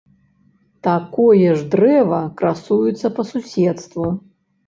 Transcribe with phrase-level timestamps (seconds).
[0.87, 4.05] Такое ж дрэва красуецца па суседству.